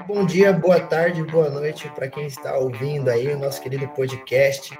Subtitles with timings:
[0.00, 4.76] Bom dia, boa tarde, boa noite para quem está ouvindo aí o nosso querido podcast.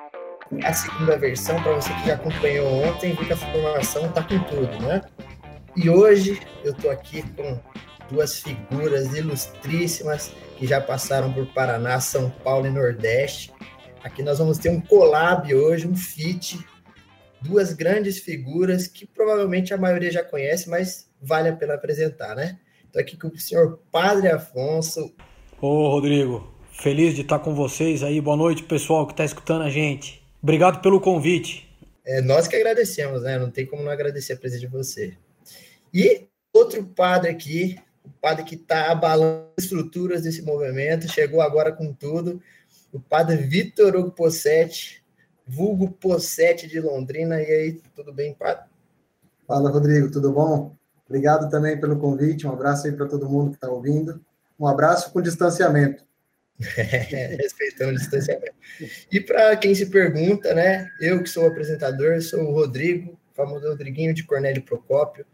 [0.64, 4.38] A segunda versão, para você que já acompanhou ontem, viu que a formação está com
[4.44, 5.02] tudo, né?
[5.76, 7.60] E hoje eu estou aqui com
[8.10, 13.52] duas figuras ilustríssimas que já passaram por Paraná, São Paulo e Nordeste.
[14.02, 16.58] Aqui nós vamos ter um collab hoje, um feat,
[17.42, 22.58] duas grandes figuras que provavelmente a maioria já conhece, mas vale a pena apresentar, né?
[22.92, 25.14] Estou aqui com o senhor Padre Afonso.
[25.62, 28.20] Ô, Rodrigo, feliz de estar com vocês aí.
[28.20, 30.22] Boa noite, pessoal que está escutando a gente.
[30.42, 31.74] Obrigado pelo convite.
[32.04, 33.38] É nós que agradecemos, né?
[33.38, 35.16] Não tem como não agradecer a presença de você.
[35.90, 41.72] E outro padre aqui, o padre que está abalando as estruturas desse movimento, chegou agora
[41.72, 42.42] com tudo,
[42.92, 45.02] o padre Vitor Hugo Possetti,
[45.46, 47.40] vulgo Possetti de Londrina.
[47.40, 48.64] E aí, tudo bem, padre?
[49.48, 50.76] Fala, Rodrigo, tudo bom?
[51.12, 52.46] Obrigado também pelo convite.
[52.46, 54.24] Um abraço aí para todo mundo que está ouvindo.
[54.58, 56.02] Um abraço com distanciamento.
[56.58, 58.54] respeitando o distanciamento.
[59.10, 60.88] E para quem se pergunta, né?
[60.98, 65.26] Eu que sou o apresentador, sou o Rodrigo, famoso Rodriguinho de Cornélio Procópio.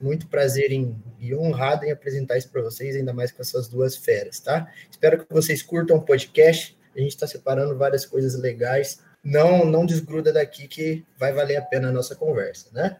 [0.00, 3.96] Muito prazer em, e honrado em apresentar isso para vocês, ainda mais com essas duas
[3.96, 4.70] feras, tá?
[4.88, 6.78] Espero que vocês curtam o podcast.
[6.94, 9.00] A gente está separando várias coisas legais.
[9.24, 12.98] Não, não desgruda daqui que vai valer a pena a nossa conversa, né?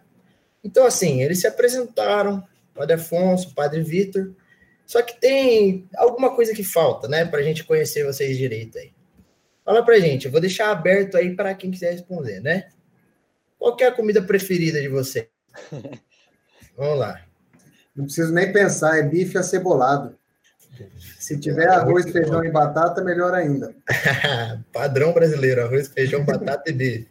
[0.64, 2.42] Então, assim, eles se apresentaram,
[2.74, 4.32] Padre Afonso, Padre Vitor,
[4.86, 8.92] só que tem alguma coisa que falta, né, para a gente conhecer vocês direito aí.
[9.64, 12.68] Fala pra gente, eu vou deixar aberto aí para quem quiser responder, né?
[13.58, 15.26] Qual é a comida preferida de vocês?
[16.76, 17.20] Vamos lá.
[17.96, 20.18] Não preciso nem pensar, é bife acebolado.
[21.18, 23.74] Se tiver arroz, feijão e batata, melhor ainda.
[24.72, 27.08] Padrão brasileiro, arroz, feijão, batata e bife.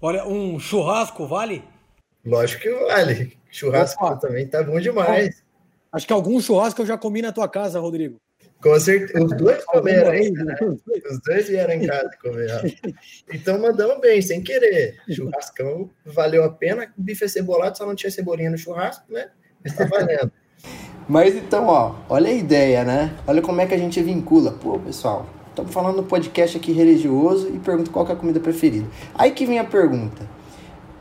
[0.00, 1.64] Olha, um churrasco vale?
[2.24, 3.38] Lógico que vale.
[3.50, 4.16] Churrasco Opa.
[4.16, 5.42] também tá bom demais.
[5.92, 8.16] Acho que algum churrasco eu já comi na tua casa, Rodrigo.
[8.62, 9.24] Com certeza.
[9.24, 10.56] Os dois comeram ainda, né?
[10.60, 12.78] Os dois vieram em casa comer.
[13.32, 14.98] Então mandamos bem, sem querer.
[15.10, 16.92] Churrascão valeu a pena.
[16.96, 19.30] Bife cebolado, só não tinha cebolinha no churrasco, né?
[19.64, 20.30] Mas tá valendo.
[21.08, 23.16] Mas então, ó, olha a ideia, né?
[23.26, 24.52] Olha como é que a gente vincula.
[24.52, 28.86] Pô, pessoal, estamos falando no podcast aqui religioso e pergunta qual é a comida preferida.
[29.14, 30.28] Aí que vem a pergunta.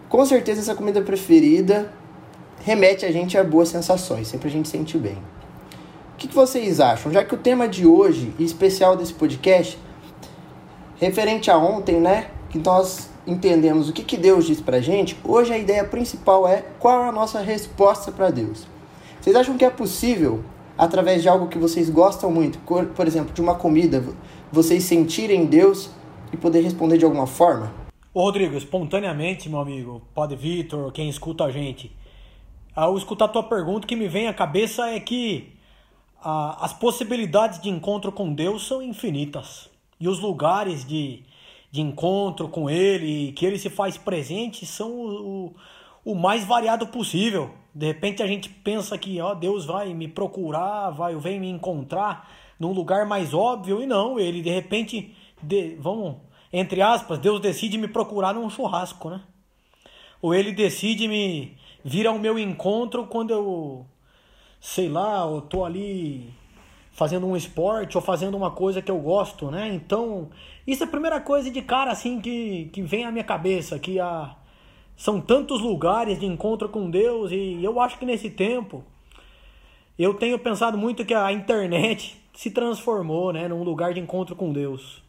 [0.09, 1.93] Com certeza essa comida preferida
[2.61, 5.17] remete a gente a boas sensações, sempre a gente sente bem.
[6.13, 7.11] O que, que vocês acham?
[7.11, 9.77] Já que o tema de hoje, e especial desse podcast,
[10.95, 12.31] referente a ontem, né?
[12.49, 16.63] Que nós entendemos o que, que Deus diz pra gente, hoje a ideia principal é
[16.79, 18.65] qual é a nossa resposta para Deus.
[19.21, 20.43] Vocês acham que é possível,
[20.75, 22.57] através de algo que vocês gostam muito,
[22.95, 24.03] por exemplo, de uma comida,
[24.51, 25.91] vocês sentirem Deus
[26.33, 27.78] e poder responder de alguma forma?
[28.11, 31.95] Ô Rodrigo, espontaneamente, meu amigo, Padre Vitor, quem escuta a gente,
[32.75, 35.53] ao escutar a tua pergunta, o que me vem à cabeça é que
[36.19, 39.69] ah, as possibilidades de encontro com Deus são infinitas.
[39.99, 41.21] E os lugares de,
[41.69, 45.53] de encontro com Ele, que Ele se faz presente, são o,
[46.03, 47.51] o, o mais variado possível.
[47.75, 52.27] De repente a gente pensa que ó, Deus vai me procurar, vai vem me encontrar
[52.59, 56.15] num lugar mais óbvio, e não, Ele de repente, de, vamos
[56.51, 59.21] entre aspas, Deus decide me procurar num churrasco, né?
[60.21, 63.85] Ou ele decide me vir ao meu encontro quando eu,
[64.59, 66.33] sei lá, eu tô ali
[66.91, 69.69] fazendo um esporte ou fazendo uma coisa que eu gosto, né?
[69.73, 70.29] Então,
[70.67, 73.99] isso é a primeira coisa de cara assim que, que vem à minha cabeça, que
[73.99, 74.35] a,
[74.97, 78.83] são tantos lugares de encontro com Deus e eu acho que nesse tempo
[79.97, 84.51] eu tenho pensado muito que a internet se transformou, né, num lugar de encontro com
[84.51, 85.01] Deus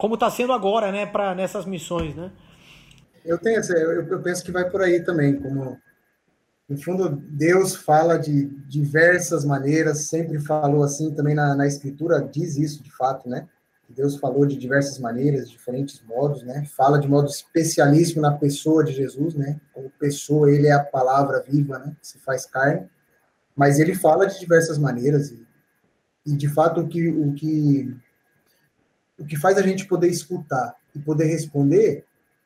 [0.00, 2.32] como está sendo agora, né, para nessas missões, né?
[3.22, 5.78] Eu tenho eu, eu penso que vai por aí também, como
[6.66, 12.56] no fundo Deus fala de diversas maneiras, sempre falou assim também na, na escritura diz
[12.56, 13.46] isso de fato, né?
[13.90, 16.64] Deus falou de diversas maneiras, diferentes modos, né?
[16.76, 19.60] Fala de modo especialíssimo na pessoa de Jesus, né?
[19.72, 21.94] Como pessoa, ele é a palavra viva, né?
[22.00, 22.88] Que se faz carne.
[23.54, 25.44] Mas ele fala de diversas maneiras e,
[26.24, 27.94] e de fato o que o que
[29.20, 32.04] o que faz a gente poder escutar e poder responder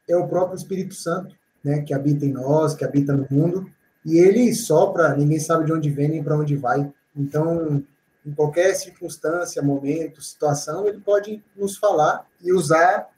[0.09, 3.71] é o próprio Espírito Santo, né, que habita em nós, que habita no mundo,
[4.05, 6.93] e ele sopra, ninguém sabe de onde vem nem para onde vai.
[7.17, 7.83] Então,
[8.27, 13.09] em qualquer circunstância, momento, situação, ele pode nos falar e usar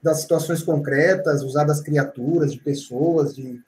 [0.00, 3.60] das situações concretas, usar das criaturas, de pessoas, de,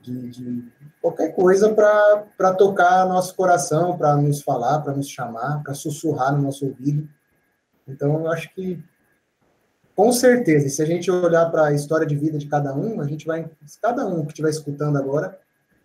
[0.00, 0.64] de, de
[1.00, 6.42] qualquer coisa para tocar nosso coração, para nos falar, para nos chamar, para sussurrar no
[6.42, 7.08] nosso ouvido.
[7.86, 8.78] Então, eu acho que,
[9.94, 13.06] com certeza, se a gente olhar para a história de vida de cada um, a
[13.06, 13.48] gente vai,
[13.80, 15.38] cada um que estiver escutando agora,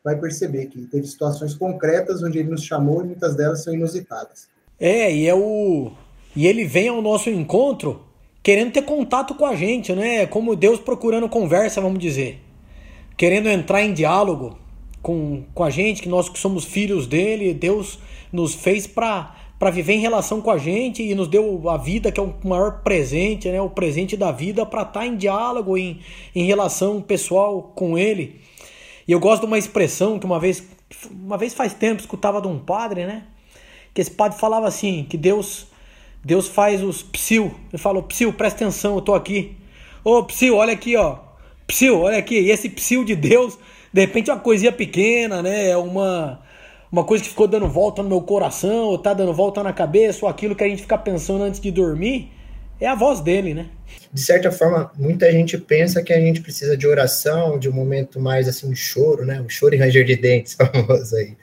[0.03, 4.47] vai perceber que teve situações concretas onde ele nos chamou e muitas delas são inusitadas.
[4.79, 5.91] É, e é o.
[6.35, 8.05] E ele vem ao nosso encontro
[8.43, 10.25] querendo ter contato com a gente, né?
[10.25, 12.39] Como Deus procurando conversa, vamos dizer.
[13.17, 14.57] Querendo entrar em diálogo
[15.01, 17.99] com, com a gente, que nós que somos filhos dele, Deus
[18.31, 22.11] nos fez para para viver em relação com a gente e nos deu a vida,
[22.11, 23.59] que é o maior presente, né?
[23.61, 25.99] o presente da vida, para estar tá em diálogo, em,
[26.35, 28.39] em relação pessoal com ele.
[29.07, 30.63] E eu gosto de uma expressão que uma vez,
[31.09, 33.23] uma vez faz tempo, escutava de um padre, né?
[33.93, 35.67] Que esse padre falava assim, que Deus
[36.23, 37.55] Deus faz os psil.
[37.71, 39.55] Ele falou, psil, presta atenção, eu tô aqui.
[40.03, 41.19] Ô, psil, olha aqui, ó.
[41.65, 42.37] Psil, olha aqui.
[42.37, 43.57] E esse psil de Deus,
[43.93, 45.69] de repente é uma coisinha pequena, né?
[45.69, 46.41] É uma
[46.91, 50.25] uma coisa que ficou dando volta no meu coração, ou tá dando volta na cabeça,
[50.25, 52.31] ou aquilo que a gente fica pensando antes de dormir,
[52.79, 53.67] é a voz dele, né?
[54.13, 58.19] De certa forma, muita gente pensa que a gente precisa de oração, de um momento
[58.19, 59.41] mais assim, de choro, né?
[59.41, 61.35] O choro e ranger de dentes, famoso aí.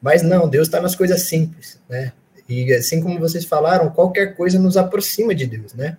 [0.00, 2.12] Mas não, Deus está nas coisas simples, né?
[2.48, 5.96] E assim como vocês falaram, qualquer coisa nos aproxima de Deus, né?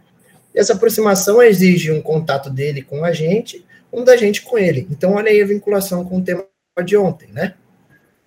[0.54, 3.64] E essa aproximação exige um contato dele com a gente,
[3.94, 4.88] um da gente com ele.
[4.90, 6.46] Então, olha aí a vinculação com o tema
[6.84, 7.54] de ontem, né?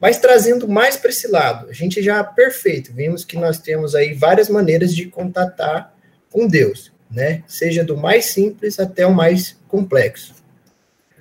[0.05, 4.13] Mas trazendo mais para esse lado, a gente já perfeito, vimos que nós temos aí
[4.13, 5.95] várias maneiras de contatar
[6.31, 7.43] com Deus, né?
[7.47, 10.35] Seja do mais simples até o mais complexo.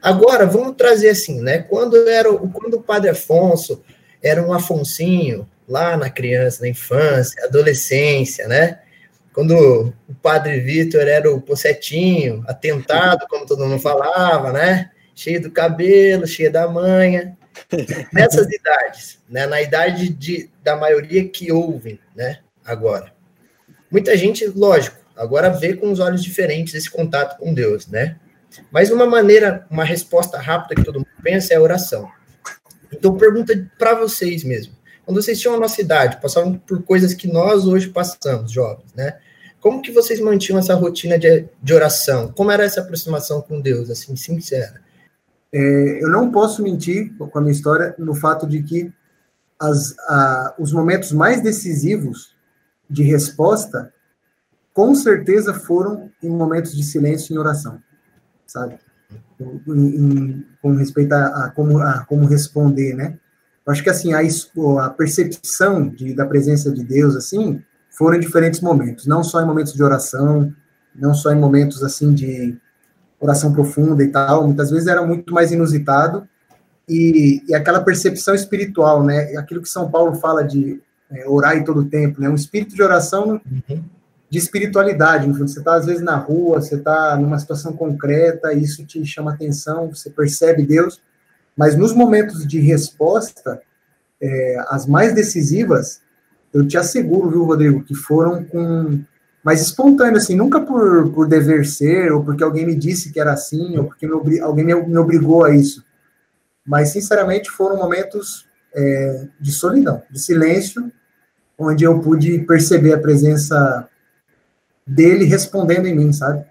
[0.01, 1.59] Agora, vamos trazer assim, né?
[1.59, 3.81] Quando era quando o Padre Afonso
[4.21, 8.79] era um Afonsinho, lá na criança, na infância, adolescência, né?
[9.31, 14.91] Quando o Padre Vitor era o pocetinho, atentado, como todo mundo falava, né?
[15.15, 17.37] Cheio do cabelo, cheio da manha.
[18.11, 23.13] Nessas idades, né, na idade de, da maioria que ouvem, né, agora.
[23.91, 28.17] Muita gente, lógico, agora vê com os olhos diferentes esse contato com Deus, né?
[28.71, 32.09] Mas uma maneira, uma resposta rápida que todo mundo pensa é a oração.
[32.91, 34.73] Então, pergunta para vocês mesmo.
[35.05, 39.17] Quando vocês tinham a nossa idade, passavam por coisas que nós hoje passamos, jovens, né?
[39.59, 42.31] Como que vocês mantinham essa rotina de, de oração?
[42.31, 44.81] Como era essa aproximação com Deus, assim, sincera?
[45.53, 48.91] É, eu não posso mentir com a minha história no fato de que
[49.59, 52.35] as, a, os momentos mais decisivos
[52.89, 53.93] de resposta,
[54.73, 57.79] com certeza foram em momentos de silêncio e oração,
[58.47, 58.79] sabe?
[59.67, 63.19] Em, em, com respeito a, a, como, a como responder, né?
[63.65, 64.21] Eu acho que assim a,
[64.83, 69.45] a percepção de, da presença de Deus assim foram em diferentes momentos, não só em
[69.45, 70.51] momentos de oração,
[70.95, 72.57] não só em momentos assim de
[73.23, 76.27] oração profunda e tal, muitas vezes era muito mais inusitado,
[76.87, 81.63] e, e aquela percepção espiritual, né, aquilo que São Paulo fala de é, orar em
[81.63, 83.83] todo o tempo, né, um espírito de oração uhum.
[84.29, 89.05] de espiritualidade, você está às vezes na rua, você está numa situação concreta, isso te
[89.05, 91.01] chama atenção, você percebe Deus,
[91.55, 93.61] mas nos momentos de resposta,
[94.21, 96.01] é, as mais decisivas,
[96.53, 99.01] eu te asseguro, viu, Rodrigo, que foram com
[99.43, 103.33] mas espontâneo, assim, nunca por, por dever ser, ou porque alguém me disse que era
[103.33, 105.83] assim, ou porque me, alguém me, me, obrigou a isso.
[106.65, 110.89] Mas, sinceramente, foram momentos é, de solidão, de silêncio,
[111.57, 113.89] onde eu pude perceber a presença
[114.87, 116.45] dele respondendo em mim, sabe?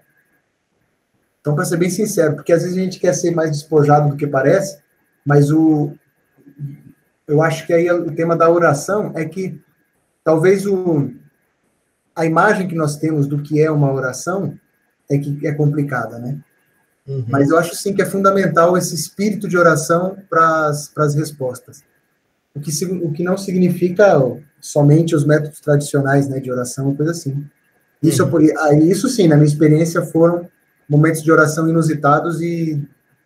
[1.41, 4.15] Então, para ser bem sincero, porque às vezes a gente quer ser mais despojado do
[4.15, 4.77] que parece,
[5.25, 5.91] mas o,
[7.27, 9.59] eu acho que aí o tema da oração é que
[10.23, 11.11] talvez o,
[12.15, 14.57] a imagem que nós temos do que é uma oração
[15.09, 16.37] é que é complicada, né?
[17.07, 17.25] Uhum.
[17.27, 21.83] Mas eu acho sim que é fundamental esse espírito de oração para as respostas.
[22.55, 24.17] O que, o que não significa
[24.61, 27.45] somente os métodos tradicionais né, de oração, coisa assim.
[28.01, 28.77] Isso, uhum.
[28.83, 30.47] isso sim, na minha experiência, foram
[30.87, 32.81] momentos de oração inusitados e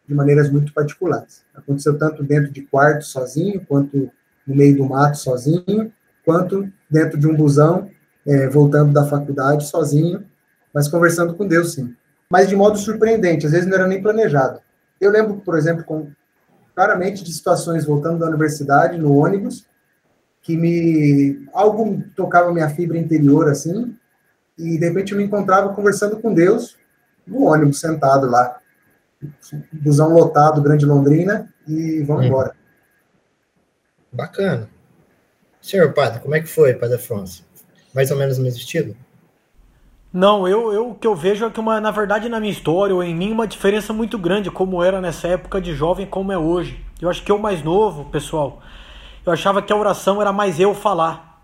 [0.08, 1.44] de maneiras muito particulares.
[1.54, 4.10] Aconteceu tanto dentro de quarto sozinho, quanto
[4.46, 5.92] no meio do mato sozinho,
[6.26, 7.90] quanto dentro de um busão
[8.28, 10.26] é, voltando da faculdade sozinho,
[10.74, 11.96] mas conversando com Deus, sim.
[12.30, 14.60] Mas de modo surpreendente, às vezes não era nem planejado.
[15.00, 16.12] Eu lembro, por exemplo, com,
[16.76, 19.66] claramente de situações voltando da universidade, no ônibus,
[20.42, 23.96] que me algo tocava minha fibra interior assim,
[24.58, 26.78] e de repente eu me encontrava conversando com Deus
[27.26, 28.60] no ônibus sentado lá,
[29.72, 32.28] busão lotado, Grande Londrina, e vamos hum.
[32.28, 32.56] embora.
[34.12, 34.70] Bacana.
[35.62, 37.47] Senhor padre, como é que foi, Padre Afonso?
[37.94, 38.96] Mais ou menos no mesmo estilo?
[40.12, 42.96] Não, eu, eu o que eu vejo é que uma, na verdade na minha história
[42.96, 46.38] ou em mim uma diferença muito grande como era nessa época de jovem como é
[46.38, 46.84] hoje.
[47.02, 48.62] Eu acho que eu mais novo, pessoal,
[49.26, 51.44] eu achava que a oração era mais eu falar.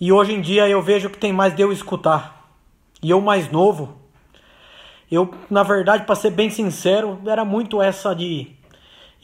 [0.00, 2.50] E hoje em dia eu vejo que tem mais de eu escutar.
[3.02, 3.96] E eu mais novo,
[5.10, 8.54] eu na verdade para ser bem sincero, era muito essa de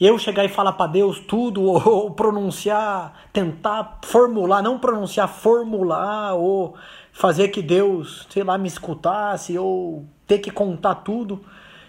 [0.03, 6.75] eu chegar e falar para Deus tudo, ou, pronunciar, tentar formular, não pronunciar, formular, ou
[7.13, 11.43] fazer que Deus, sei lá, me escutasse, ou ter que contar tudo.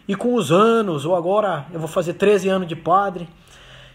[0.06, 3.26] E com os anos, ou agora eu vou fazer 13 anos de padre,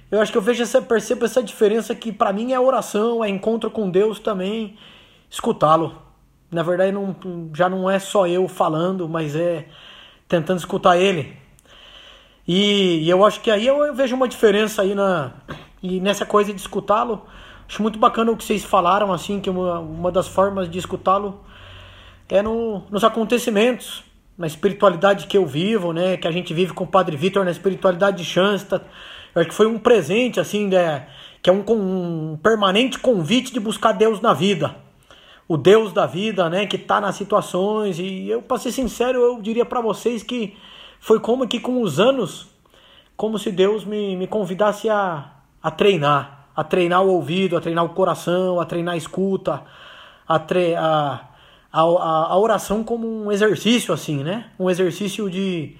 [0.10, 3.30] eu acho que eu vejo essa, percebo essa diferença que para mim é oração, é
[3.30, 4.78] encontro com Deus também,
[5.30, 6.02] escutá-lo.
[6.50, 7.16] Na verdade, não,
[7.54, 9.68] já não é só eu falando, mas é
[10.28, 11.38] tentando escutar ele.
[12.48, 15.34] E, e eu acho que aí eu, vejo uma diferença aí na
[15.84, 17.26] e nessa coisa de escutá-lo.
[17.68, 21.42] Acho muito bacana o que vocês falaram, assim, que uma, uma das formas de escutá-lo
[22.30, 24.04] é no, nos acontecimentos,
[24.38, 26.16] na espiritualidade que eu vivo, né?
[26.16, 28.82] Que a gente vive com o Padre Vitor na espiritualidade de Shansta.
[29.36, 31.08] Eu acho que foi um presente, assim, né,
[31.42, 34.76] que é um, um permanente convite de buscar Deus na vida
[35.48, 38.00] o Deus da vida, né, que está nas situações.
[38.00, 40.58] E eu, para ser sincero, eu diria para vocês que
[41.00, 42.48] foi como que com os anos,
[43.16, 47.86] como se Deus me, me convidasse a, a treinar, a treinar o ouvido, a treinar
[47.86, 49.64] o coração, a treinar a escuta,
[50.28, 51.28] a, tre a,
[51.72, 54.52] a, a oração como um exercício, assim, né?
[54.60, 55.76] Um exercício de,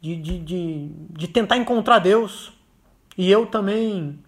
[0.00, 2.52] de, de, de, de tentar encontrar Deus.
[3.16, 4.18] E eu também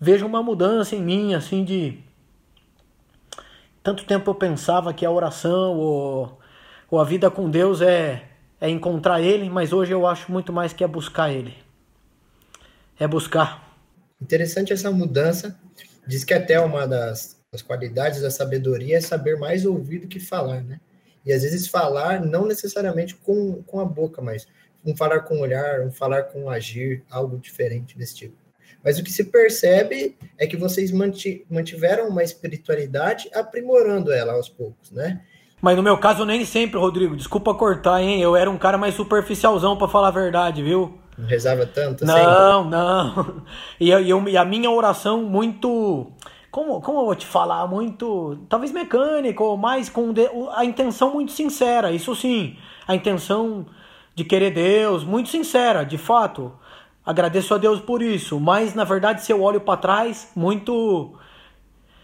[0.00, 1.98] vejo uma mudança em mim, assim, de
[3.82, 6.40] tanto tempo eu pensava que a oração ou,
[6.90, 8.30] ou a vida com Deus é,
[8.64, 11.54] é encontrar Ele, mas hoje eu acho muito mais que é buscar Ele.
[12.98, 13.78] É buscar.
[14.18, 15.60] Interessante essa mudança.
[16.06, 20.18] Diz que até uma das, das qualidades da sabedoria é saber mais ouvir do que
[20.18, 20.80] falar, né?
[21.26, 24.48] E às vezes falar não necessariamente com, com a boca, mas
[24.82, 28.36] um falar com o olhar, um falar com o agir, algo diferente desse tipo.
[28.82, 30.90] Mas o que se percebe é que vocês
[31.50, 35.22] mantiveram uma espiritualidade aprimorando ela aos poucos, né?
[35.64, 37.16] Mas no meu caso nem sempre, Rodrigo.
[37.16, 38.20] Desculpa cortar, hein?
[38.20, 40.98] Eu era um cara mais superficialzão para falar a verdade, viu?
[41.16, 42.04] Não rezava tanto?
[42.04, 42.70] Não, sempre.
[42.70, 43.42] não.
[43.80, 46.12] E, eu, e a minha oração muito
[46.50, 51.32] como, como eu vou te falar, muito, talvez mecânico, mas com de, a intenção muito
[51.32, 53.64] sincera, isso sim, a intenção
[54.14, 56.52] de querer Deus, muito sincera, de fato.
[57.06, 61.14] Agradeço a Deus por isso, mas na verdade se eu olho para trás, muito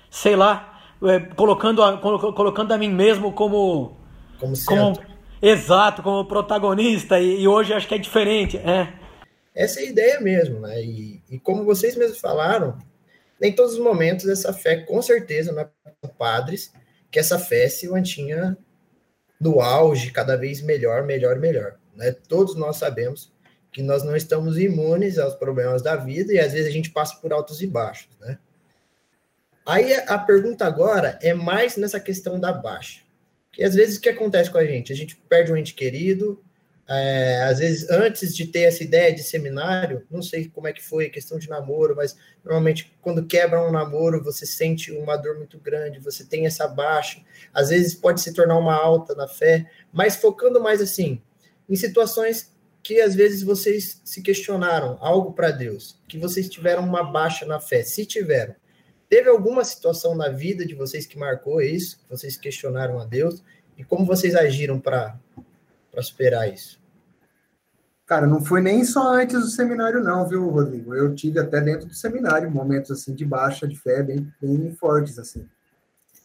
[0.09, 0.70] sei lá,
[1.03, 3.97] é, colocando a, colocando a mim mesmo como
[4.39, 4.99] como, como
[5.41, 8.93] exato, como protagonista e, e, hoje acho que é diferente, é.
[9.55, 10.83] Essa é a ideia mesmo, né?
[10.83, 12.79] E, e como vocês mesmos falaram,
[13.41, 15.69] em todos os momentos essa fé com certeza não é
[16.01, 16.73] para padres,
[17.11, 18.57] que essa fé se mantinha
[19.41, 22.13] no auge, cada vez melhor, melhor, melhor, né?
[22.29, 23.33] Todos nós sabemos
[23.73, 27.17] que nós não estamos imunes aos problemas da vida e às vezes a gente passa
[27.17, 28.39] por altos e baixos, né?
[29.67, 33.01] Aí a pergunta agora é mais nessa questão da baixa.
[33.53, 34.93] Que às vezes o que acontece com a gente?
[34.93, 36.43] A gente perde um ente querido,
[36.93, 40.83] é, às vezes antes de ter essa ideia de seminário, não sei como é que
[40.83, 45.39] foi a questão de namoro, mas normalmente quando quebra um namoro, você sente uma dor
[45.39, 47.23] muito grande, você tem essa baixa,
[47.55, 51.23] às vezes pode se tornar uma alta na fé, mas focando mais assim,
[51.69, 52.53] em situações
[52.83, 57.61] que às vezes vocês se questionaram algo para Deus, que vocês tiveram uma baixa na
[57.61, 58.57] fé, se tiveram.
[59.11, 63.43] Teve alguma situação na vida de vocês que marcou isso, que vocês questionaram a Deus,
[63.77, 65.19] e como vocês agiram para
[66.01, 66.81] superar isso?
[68.07, 70.95] Cara, não foi nem só antes do seminário, não, viu, Rodrigo?
[70.95, 75.19] Eu tive até dentro do seminário momentos assim de baixa de fé bem, bem fortes,
[75.19, 75.47] assim.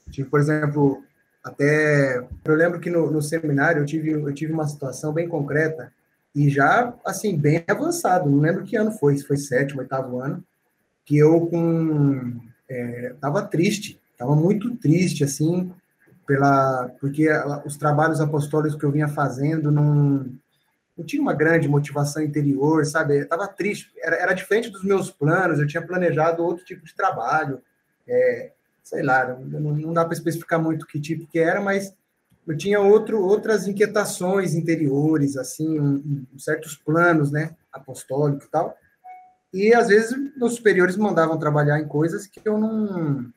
[0.10, 1.04] Tive, por exemplo,
[1.44, 2.28] até.
[2.44, 5.92] Eu lembro que no, no seminário eu tive, eu tive uma situação bem concreta
[6.36, 8.30] e já, assim, bem avançado.
[8.30, 10.44] Não lembro que ano foi, se foi sétimo, oitavo ano,
[11.04, 12.40] que eu com...
[12.70, 15.72] É, tava triste, tava muito triste, assim,
[16.26, 17.28] pela porque
[17.66, 20.26] os trabalhos apostólicos que eu vinha fazendo não,
[20.98, 23.20] não tinha uma grande motivação interior, sabe?
[23.20, 26.96] Eu tava triste, era, era diferente dos meus planos, eu tinha planejado outro tipo de
[26.96, 27.62] trabalho,
[28.08, 28.52] é,
[28.84, 31.94] sei lá, não, não dá para especificar muito que tipo que era, mas
[32.48, 38.78] eu tinha outro, outras inquietações interiores, assim, um, um, certos planos, né, apostólicos e tal.
[39.56, 43.32] E às vezes meus superiores mandavam trabalhar em coisas que eu não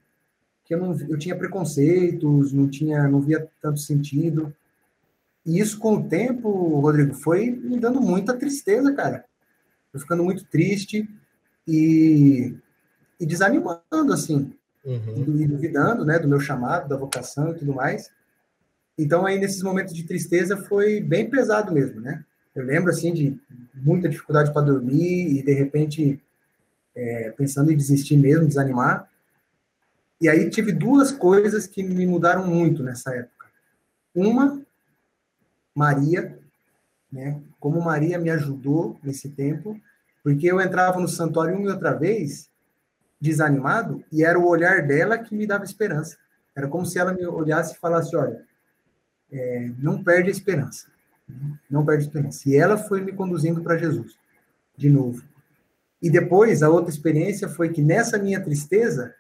[0.64, 4.52] que eu não eu tinha preconceitos, não tinha, não via tanto sentido.
[5.46, 9.24] E isso com o tempo, Rodrigo, foi me dando muita tristeza, cara.
[9.94, 11.08] Eu ficando muito triste
[11.66, 12.52] e,
[13.20, 14.52] e desanimando assim,
[14.84, 15.36] uhum.
[15.40, 18.10] e duvidando, né, do meu chamado, da vocação e tudo mais.
[18.98, 22.24] Então, aí, nesses momentos de tristeza, foi bem pesado mesmo, né?
[22.58, 23.40] Eu lembro, assim, de
[23.74, 26.20] muita dificuldade para dormir e, de repente,
[26.94, 29.08] é, pensando em desistir mesmo, desanimar.
[30.20, 33.46] E aí tive duas coisas que me mudaram muito nessa época.
[34.12, 34.60] Uma,
[35.72, 36.36] Maria,
[37.12, 37.40] né?
[37.60, 39.80] Como Maria me ajudou nesse tempo.
[40.24, 42.50] Porque eu entrava no santuário uma e outra vez,
[43.20, 46.18] desanimado, e era o olhar dela que me dava esperança.
[46.56, 48.44] Era como se ela me olhasse e falasse: olha,
[49.30, 50.97] é, não perde a esperança.
[51.70, 52.48] Não perde a esperança.
[52.48, 54.16] E ela foi me conduzindo para Jesus,
[54.76, 55.22] de novo.
[56.00, 59.14] E depois, a outra experiência foi que nessa minha tristeza,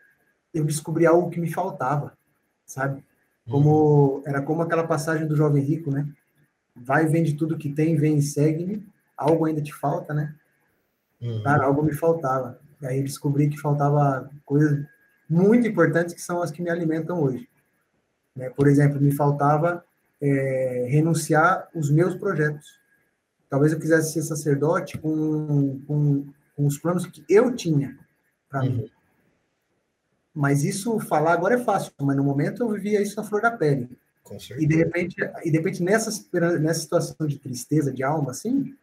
[0.54, 2.16] eu descobri algo que me faltava,
[2.64, 3.04] sabe?
[3.48, 6.06] Como era como aquela passagem do jovem rico, né?
[6.76, 8.86] Vai, vende tudo que tem, vem e segue-me.
[9.16, 10.34] Algo ainda te falta, né?
[11.20, 11.42] Uhum.
[11.42, 12.60] Cara, algo me faltava.
[12.80, 14.84] E aí descobri que faltava coisas
[15.28, 17.48] muito importantes que são as que me alimentam hoje.
[18.36, 18.50] Né?
[18.50, 19.84] Por exemplo, me faltava
[20.20, 22.78] é, renunciar os meus projetos.
[23.48, 27.96] Talvez eu quisesse ser sacerdote com, com, com os planos que eu tinha
[28.48, 28.70] para uhum.
[28.70, 28.90] mim.
[30.34, 33.50] Mas isso falar agora é fácil, mas no momento eu vivia isso na flor da
[33.50, 33.88] pele.
[34.58, 36.10] E de repente, e de repente nessa,
[36.60, 38.74] nessa situação de tristeza, de alma, assim,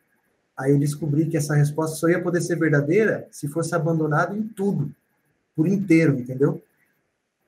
[0.58, 4.48] aí eu descobri que essa resposta só ia poder ser verdadeira se fosse abandonado em
[4.48, 4.94] tudo,
[5.56, 6.62] por inteiro, entendeu?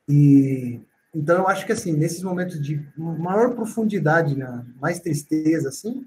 [0.08, 0.80] E
[1.14, 6.06] então eu acho que assim, nesses momentos de maior profundidade, né, mais tristeza, assim,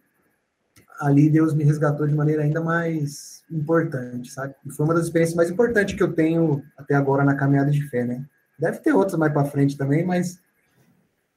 [1.00, 4.54] ali Deus me resgatou de maneira ainda mais importante, sabe?
[4.64, 7.82] E foi uma das experiências mais importantes que eu tenho até agora na caminhada de
[7.88, 8.24] fé, né?
[8.58, 10.38] Deve ter outras mais para frente também, mas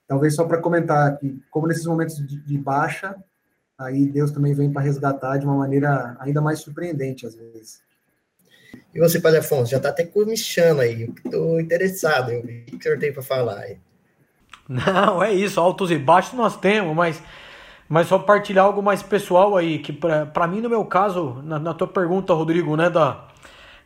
[0.07, 3.15] talvez só para comentar que, como nesses momentos de, de, baixa,
[3.77, 7.81] aí Deus também vem para resgatar de uma maneira ainda mais surpreendente às vezes.
[8.93, 12.81] E você, Padre Afonso, já está até comichando aí, estou interessado, vi o que o
[12.81, 13.63] senhor tem para falar.
[14.69, 17.21] Não, é isso, altos e baixos nós temos, mas
[17.87, 21.73] mas só partilhar algo mais pessoal aí, que para mim, no meu caso, na, na,
[21.73, 23.25] tua pergunta, Rodrigo, né, da,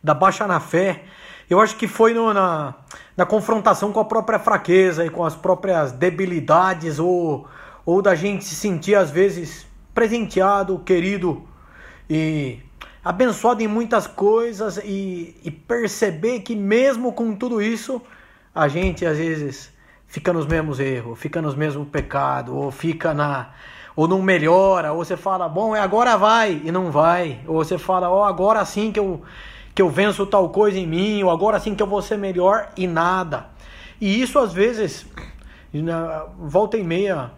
[0.01, 1.03] da baixa na fé,
[1.49, 2.75] eu acho que foi no, na,
[3.17, 7.47] na confrontação com a própria fraqueza e com as próprias debilidades, ou,
[7.85, 11.45] ou da gente se sentir, às vezes, presenteado, querido
[12.09, 12.59] e
[13.07, 18.01] abençoado em muitas coisas e, e perceber que mesmo com tudo isso,
[18.53, 19.71] a gente, às vezes,
[20.07, 23.51] fica nos mesmos erros, fica nos mesmos pecados, ou fica na
[23.95, 27.77] ou não melhora, ou você fala, bom, é agora vai e não vai, ou você
[27.77, 29.21] fala, ó, oh, agora sim que eu
[29.73, 32.69] que eu venço tal coisa em mim, ou agora sim que eu vou ser melhor
[32.75, 33.45] e nada.
[34.01, 35.05] E isso às vezes
[36.37, 37.31] volta e meia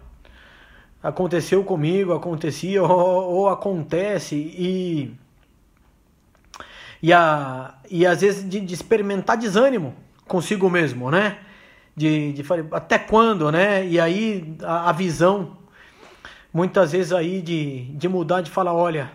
[1.00, 5.14] aconteceu comigo, acontecia ou, ou acontece e
[7.02, 9.94] e, a, e às vezes de, de experimentar desânimo
[10.26, 11.38] consigo mesmo, né?
[11.96, 13.86] De, de até quando, né?
[13.86, 15.58] E aí a, a visão
[16.52, 19.10] muitas vezes aí de, de mudar, de falar, olha,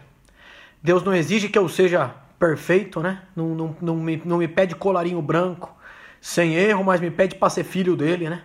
[0.82, 3.22] Deus não exige que eu seja perfeito, né?
[3.36, 5.76] Não, não, não, me, não me pede colarinho branco,
[6.22, 8.44] sem erro, mas me pede para ser filho dele, né?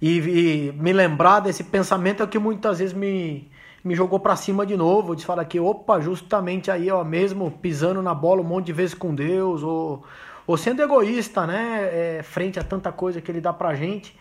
[0.00, 3.50] E, e, me lembrar desse pensamento é que muitas vezes me,
[3.86, 8.02] me jogou para cima de novo, de falar que, opa, justamente aí, ó, mesmo pisando
[8.02, 10.04] na bola um monte de vezes com Deus, ou,
[10.46, 11.88] ou sendo egoísta, né?
[11.92, 14.18] É, frente a tanta coisa que ele dá pra gente,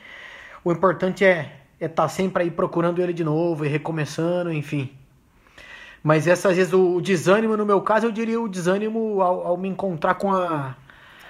[0.63, 4.89] o importante é é estar tá sempre aí procurando ele de novo e recomeçando, enfim.
[6.01, 9.67] Mas essas vezes o desânimo, no meu caso, eu diria o desânimo ao, ao me
[9.67, 10.75] encontrar com a...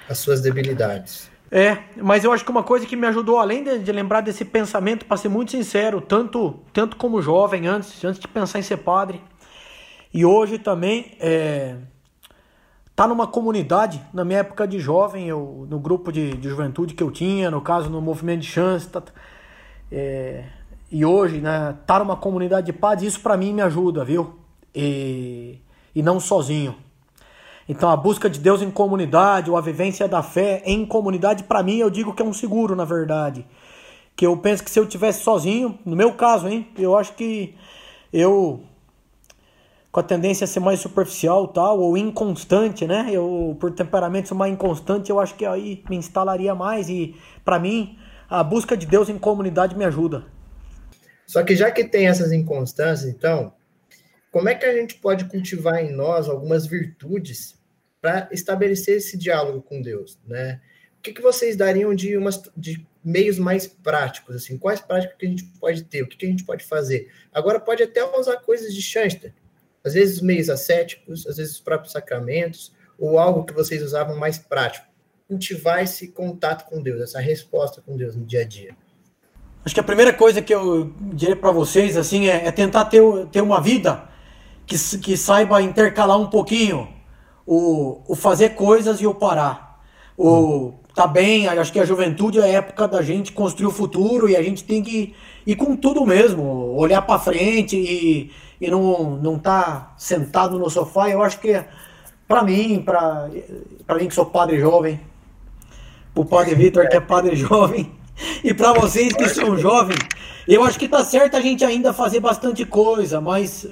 [0.10, 1.32] as suas debilidades.
[1.52, 4.44] É, mas eu acho que uma coisa que me ajudou, além de, de lembrar desse
[4.44, 8.78] pensamento, para ser muito sincero, tanto, tanto como jovem, antes, antes de pensar em ser
[8.78, 9.22] padre,
[10.14, 11.76] e hoje também, é,
[12.96, 17.04] tá numa comunidade, na minha época de jovem, eu, no grupo de, de juventude que
[17.04, 19.04] eu tinha, no caso no movimento de chance, tá,
[19.92, 20.46] é,
[20.92, 24.40] e hoje, né, tá numa comunidade de paz, isso para mim me ajuda, viu?
[24.74, 25.60] E,
[25.94, 26.76] e não sozinho.
[27.68, 31.64] Então a busca de Deus em comunidade, ou a vivência da fé em comunidade, para
[31.64, 33.46] mim eu digo que é um seguro, na verdade.
[34.16, 37.56] Que eu penso que se eu tivesse sozinho, no meu caso, hein, eu acho que
[38.14, 38.62] eu
[39.92, 43.08] com a tendência a ser mais superficial, tal, ou inconstante, né?
[43.10, 47.58] Eu por temperamento sou mais inconstante, eu acho que aí me instalaria mais e para
[47.58, 47.98] mim
[48.30, 50.26] a busca de Deus em comunidade me ajuda.
[51.26, 53.54] Só que já que tem essas inconstâncias, então,
[54.36, 57.58] como é que a gente pode cultivar em nós algumas virtudes
[58.02, 60.60] para estabelecer esse diálogo com Deus, né?
[61.00, 64.58] O que, que vocês dariam de, umas, de meios mais práticos, assim?
[64.58, 66.02] Quais práticas que a gente pode ter?
[66.02, 67.10] O que, que a gente pode fazer?
[67.32, 69.34] Agora, pode até usar coisas de Shanster.
[69.82, 74.38] Às vezes, meios ascéticos, às vezes, os próprios sacramentos, ou algo que vocês usavam mais
[74.38, 74.86] prático
[75.30, 78.76] cultivar esse contato com Deus, essa resposta com Deus no dia a dia?
[79.64, 83.02] Acho que a primeira coisa que eu diria para vocês assim é, é, tentar ter,
[83.32, 84.14] ter uma vida
[84.66, 86.88] que, que saiba intercalar um pouquinho
[87.46, 89.80] o, o fazer coisas e o parar.
[90.18, 94.30] O tá bem, acho que a juventude é a época da gente construir o futuro
[94.30, 95.14] e a gente tem que
[95.46, 101.10] ir com tudo mesmo, olhar para frente e, e não não tá sentado no sofá.
[101.10, 101.62] Eu acho que
[102.28, 103.30] para mim, para
[104.00, 105.00] mim que sou padre jovem,
[106.16, 107.92] o padre Vitor que é padre jovem,
[108.44, 110.00] e para vocês que são jovens,
[110.48, 113.68] eu acho que tá certo a gente ainda fazer bastante coisa, mas,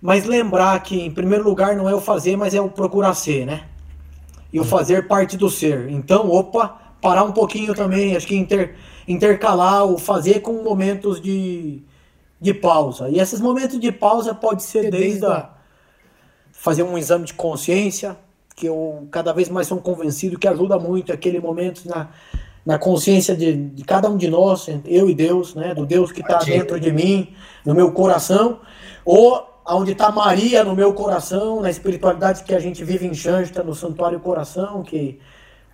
[0.00, 3.44] mas lembrar que, em primeiro lugar, não é o fazer, mas é o procurar ser,
[3.44, 3.64] né?
[4.52, 5.88] E o fazer parte do ser.
[5.90, 11.82] Então, opa, parar um pouquinho também, acho que inter, intercalar o fazer com momentos de,
[12.40, 13.08] de pausa.
[13.08, 15.50] E esses momentos de pausa pode ser desde a
[16.52, 18.16] fazer um exame de consciência,
[18.54, 22.08] que eu cada vez mais sou convencido que ajuda muito aquele momento na,
[22.66, 26.20] na consciência de, de cada um de nós, eu e Deus, né, do Deus que
[26.20, 27.32] está dentro de mim,
[27.64, 28.60] no meu coração,
[29.04, 33.62] ou onde está Maria no meu coração, na espiritualidade que a gente vive em Xangsta,
[33.62, 35.18] no Santuário Coração, que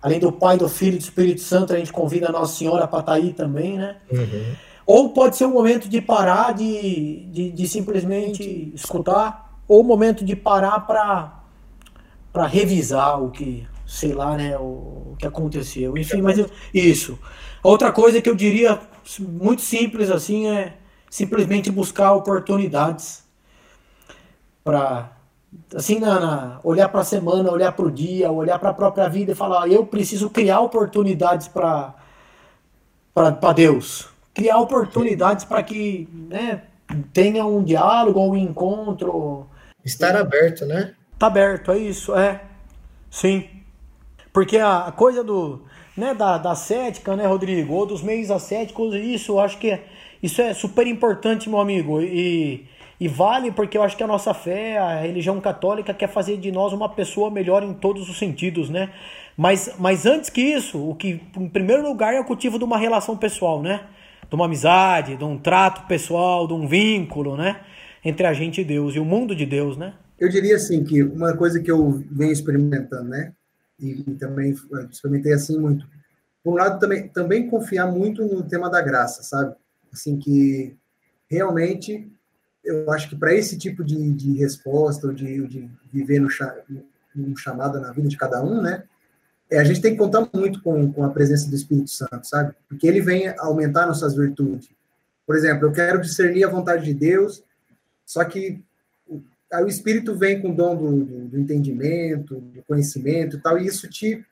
[0.01, 2.87] além do Pai, do Filho e do Espírito Santo, a gente convida a Nossa Senhora
[2.87, 3.97] para estar tá aí também, né?
[4.11, 4.55] Uhum.
[4.85, 10.23] Ou pode ser um momento de parar, de, de, de simplesmente escutar ou o momento
[10.23, 15.97] de parar para revisar o que, sei lá, né, o, o que aconteceu.
[15.97, 17.17] Enfim, mas eu, isso.
[17.63, 18.79] Outra coisa que eu diria
[19.19, 20.77] muito simples assim é
[21.09, 23.24] simplesmente buscar oportunidades
[24.65, 25.11] para
[25.73, 29.07] assim na, na olhar para a semana, olhar para o dia, olhar para a própria
[29.07, 31.93] vida e falar, eu preciso criar oportunidades para
[33.13, 36.63] para Deus, criar oportunidades para que, né,
[37.13, 39.47] tenha um diálogo ou um encontro
[39.85, 40.95] Estar aberto, né?
[41.17, 42.41] Tá aberto, é isso, é.
[43.09, 43.47] Sim.
[44.33, 45.61] Porque a coisa do,
[45.95, 49.85] né, da, da cética, né, Rodrigo, ou dos meios ascéticos, isso eu acho que é,
[50.21, 52.01] isso é super importante, meu amigo.
[52.01, 52.67] E,
[52.99, 56.51] e vale porque eu acho que a nossa fé, a religião católica, quer fazer de
[56.51, 58.91] nós uma pessoa melhor em todos os sentidos, né?
[59.37, 62.77] Mas, mas antes que isso, o que em primeiro lugar é o cultivo de uma
[62.77, 63.81] relação pessoal, né?
[64.29, 67.61] De uma amizade, de um trato pessoal, de um vínculo, né?
[68.05, 69.95] entre a gente e Deus e o mundo de Deus, né?
[70.19, 73.33] Eu diria assim que uma coisa que eu venho experimentando, né?
[73.79, 74.55] E, e também
[74.91, 75.87] experimentei assim muito.
[76.43, 79.55] Por um lado, também, também confiar muito no tema da graça, sabe?
[79.91, 80.77] Assim que
[81.27, 82.07] realmente
[82.65, 86.27] eu acho que para esse tipo de, de resposta, ou de, de viver no,
[87.15, 88.83] no chamado na vida de cada um, né?
[89.49, 92.55] É, a gente tem que contar muito com, com a presença do Espírito Santo, sabe?
[92.67, 94.69] Porque ele vem aumentar nossas virtudes.
[95.25, 97.43] Por exemplo, eu quero discernir a vontade de Deus,
[98.05, 98.61] só que
[99.53, 103.57] aí o Espírito vem com o dom do, do, do entendimento, do conhecimento e tal,
[103.57, 104.25] e isso te.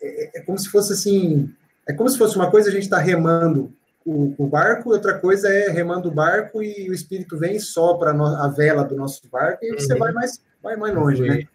[0.00, 1.54] É, é, como se fosse assim.
[1.86, 3.72] É como se fosse uma coisa a gente está remando
[4.08, 8.12] o, o, barco, outra coisa é remando o barco e o Espírito vem e sopra
[8.12, 9.98] a vela do nosso barco e você uhum.
[9.98, 11.46] vai mais, vai mais longe, né?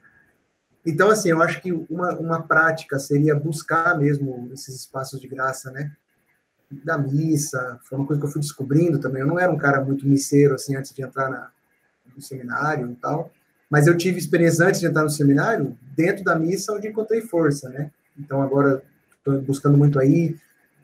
[0.86, 5.72] Então, assim, eu acho que uma, uma prática seria buscar mesmo esses espaços de graça,
[5.72, 5.92] né?
[6.84, 9.22] da missa, foi uma coisa que eu fui descobrindo também.
[9.22, 11.52] Eu não era um cara muito misseiro, assim, antes de entrar na,
[12.16, 13.32] no seminário e tal,
[13.70, 17.70] mas eu tive experiência antes de entrar no seminário, dentro da missa, onde encontrei força,
[17.70, 17.92] né?
[18.18, 18.82] Então, agora,
[19.18, 20.36] estou buscando muito aí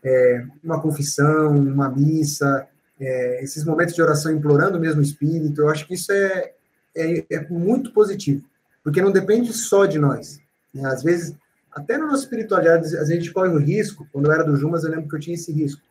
[0.04, 2.68] é, uma confissão, uma missa,
[3.00, 6.54] é, esses momentos de oração implorando mesmo o Espírito, eu acho que isso é,
[6.96, 8.44] é, é muito positivo,
[8.84, 10.40] porque não depende só de nós.
[10.74, 10.86] Né?
[10.86, 11.36] Às vezes,
[11.72, 14.92] até na nossa espiritualidade, a gente corre o risco, quando eu era do Jumas, eu
[14.92, 15.82] lembro que eu tinha esse risco,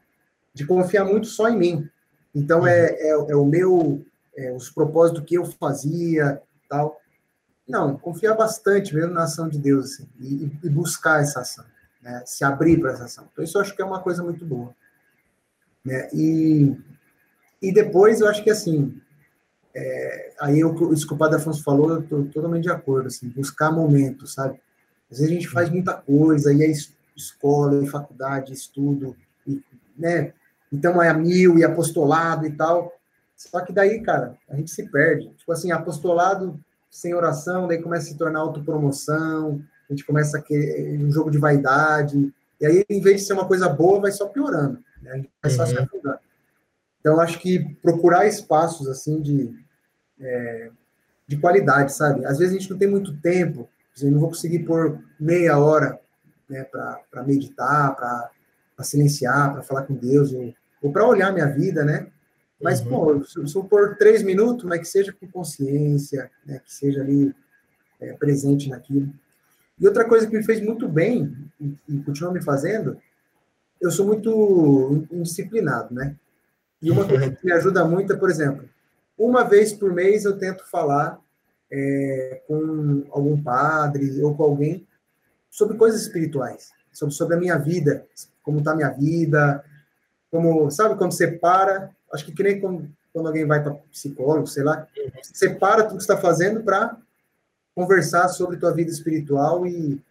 [0.53, 1.89] de confiar muito só em mim.
[2.35, 4.05] Então, é, é, é o meu,
[4.37, 7.01] é, os propósitos que eu fazia, tal.
[7.67, 11.65] Não, confiar bastante mesmo na ação de Deus, assim, e, e buscar essa ação,
[12.09, 12.23] né?
[12.25, 13.29] se abrir para essa ação.
[13.31, 14.75] Então, isso eu acho que é uma coisa muito boa.
[15.85, 16.09] Né?
[16.13, 16.77] E,
[17.61, 19.01] e depois, eu acho que, assim,
[19.75, 23.29] é, aí o, isso que o Padre Afonso falou, eu estou totalmente de acordo, assim,
[23.29, 24.61] buscar momentos, sabe?
[25.11, 26.73] Às vezes a gente faz muita coisa, e é
[27.17, 29.17] escola, e faculdade, estudo,
[29.47, 29.63] e,
[29.97, 30.33] né?
[30.73, 32.93] Então é mil e apostolado e tal.
[33.35, 35.31] Só que daí, cara, a gente se perde.
[35.31, 36.59] Tipo assim, apostolado
[36.91, 41.31] sem oração, daí começa a se tornar autopromoção, a gente começa a querer um jogo
[41.31, 45.13] de vaidade, e aí, em vez de ser uma coisa boa, vai só piorando, né?
[45.13, 45.69] A gente vai só uhum.
[45.69, 46.19] se afundando.
[47.01, 49.55] Então, acho que procurar espaços, assim, de,
[50.21, 50.71] é,
[51.27, 52.25] de qualidade, sabe?
[52.27, 53.69] Às vezes a gente não tem muito tempo,
[54.01, 55.99] eu não vou conseguir pôr meia hora
[56.49, 58.31] né, para meditar, para
[58.85, 62.09] silenciar, para falar com Deus, ou, ou para olhar minha vida, né?
[62.61, 62.89] Mas, uhum.
[62.89, 67.01] pô, se, se eu pôr três minutos, mas que seja com consciência, né, que seja
[67.01, 67.33] ali
[68.01, 69.13] é, presente naquilo.
[69.81, 72.99] E outra coisa que me fez muito bem, e, e continua me fazendo,
[73.81, 76.17] eu sou muito indisciplinado, né?
[76.83, 78.69] E uma coisa que me ajuda muito é, por exemplo,
[79.17, 81.21] uma vez por mês eu tento falar
[81.71, 84.87] é, com algum padre ou com alguém
[85.51, 88.07] sobre coisas espirituais, sobre, sobre a minha vida,
[88.43, 89.65] como está a minha vida,
[90.31, 94.47] como, sabe, quando você para, acho que que nem quando, quando alguém vai para psicólogo,
[94.47, 94.87] sei lá,
[95.23, 96.97] você para tudo que está fazendo para
[97.79, 100.03] conversar sobre tua vida espiritual e,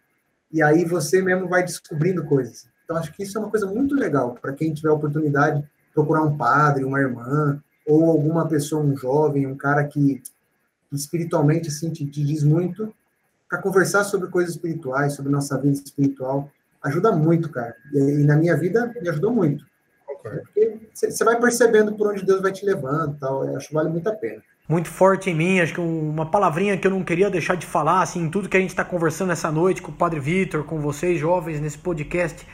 [0.50, 2.66] e aí você mesmo vai descobrindo coisas.
[2.82, 5.68] Então, acho que isso é uma coisa muito legal para quem tiver a oportunidade de
[5.92, 10.22] procurar um padre, uma irmã, ou alguma pessoa, um jovem, um cara que,
[10.90, 12.90] espiritualmente assim, te, te diz muito,
[13.46, 16.50] para conversar sobre coisas espirituais, sobre nossa vida espiritual.
[16.82, 17.76] Ajuda muito, cara.
[17.92, 19.66] E, e na minha vida me ajudou muito.
[20.94, 23.44] Você vai percebendo por onde Deus vai te levando tal.
[23.44, 26.76] Eu acho que vale muito a pena muito forte em mim, acho que uma palavrinha
[26.76, 29.50] que eu não queria deixar de falar, assim, tudo que a gente está conversando essa
[29.50, 32.46] noite com o Padre Vitor, com vocês jovens nesse podcast.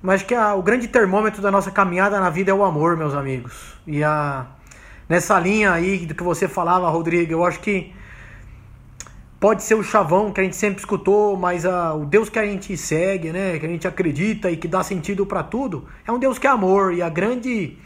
[0.00, 3.14] Mas que a, o grande termômetro da nossa caminhada na vida é o amor, meus
[3.14, 3.74] amigos.
[3.86, 4.46] E a
[5.08, 7.92] nessa linha aí do que você falava, Rodrigo, eu acho que
[9.40, 12.44] pode ser o chavão que a gente sempre escutou, mas a, o Deus que a
[12.44, 16.18] gente segue, né, que a gente acredita e que dá sentido para tudo, é um
[16.18, 17.76] Deus que é amor e a grande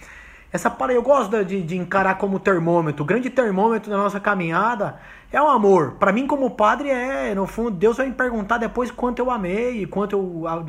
[0.52, 3.02] essa para eu gosto de, de encarar como termômetro.
[3.02, 5.00] O grande termômetro da nossa caminhada
[5.32, 5.92] é o amor.
[5.92, 9.86] Para mim, como padre, é, no fundo, Deus vai me perguntar depois quanto eu amei,
[9.86, 10.46] quanto eu.
[10.46, 10.62] A,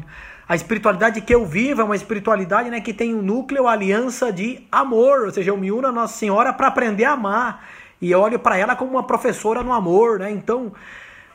[0.48, 4.65] a espiritualidade que eu vivo é uma espiritualidade né, que tem um núcleo, aliança de
[4.72, 5.26] amor.
[5.26, 7.67] Ou seja, eu me uno a Nossa Senhora para aprender a amar.
[8.00, 10.32] E eu olho para ela como uma professora no amor, né?
[10.32, 10.72] Então,